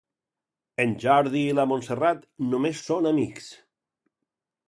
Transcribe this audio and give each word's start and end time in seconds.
En 0.83 0.95
Jordi 1.03 1.41
i 1.49 1.51
la 1.59 1.65
Montserrat 1.73 2.25
només 2.53 2.81
són 2.87 3.11
amics. 3.13 3.51